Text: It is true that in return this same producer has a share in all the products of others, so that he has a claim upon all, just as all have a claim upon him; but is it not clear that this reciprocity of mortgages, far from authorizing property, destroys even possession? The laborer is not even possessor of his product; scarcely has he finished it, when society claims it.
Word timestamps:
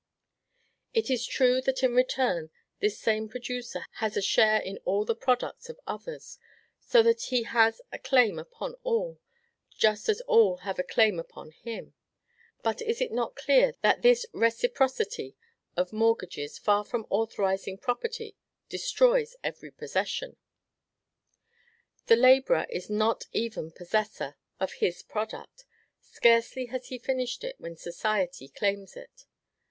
It 0.95 1.11
is 1.11 1.27
true 1.27 1.61
that 1.61 1.83
in 1.83 1.93
return 1.93 2.49
this 2.79 2.97
same 2.97 3.29
producer 3.29 3.85
has 3.97 4.17
a 4.17 4.21
share 4.23 4.59
in 4.59 4.79
all 4.83 5.05
the 5.05 5.13
products 5.13 5.69
of 5.69 5.79
others, 5.85 6.39
so 6.79 7.03
that 7.03 7.25
he 7.25 7.43
has 7.43 7.81
a 7.91 7.99
claim 7.99 8.39
upon 8.39 8.73
all, 8.81 9.19
just 9.69 10.09
as 10.09 10.19
all 10.21 10.57
have 10.65 10.79
a 10.79 10.83
claim 10.83 11.19
upon 11.19 11.51
him; 11.51 11.93
but 12.63 12.81
is 12.81 12.99
it 12.99 13.11
not 13.11 13.35
clear 13.35 13.75
that 13.83 14.01
this 14.01 14.25
reciprocity 14.33 15.35
of 15.77 15.93
mortgages, 15.93 16.57
far 16.57 16.83
from 16.83 17.05
authorizing 17.11 17.77
property, 17.77 18.35
destroys 18.69 19.35
even 19.45 19.71
possession? 19.73 20.35
The 22.07 22.15
laborer 22.15 22.65
is 22.71 22.89
not 22.89 23.25
even 23.33 23.69
possessor 23.69 24.35
of 24.59 24.71
his 24.73 25.03
product; 25.03 25.63
scarcely 26.01 26.65
has 26.73 26.87
he 26.87 26.97
finished 26.97 27.43
it, 27.43 27.57
when 27.59 27.77
society 27.77 28.47
claims 28.47 28.95
it. 28.97 29.27